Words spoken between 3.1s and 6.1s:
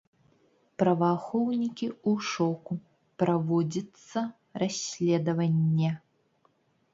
праводзіцца расследаванне.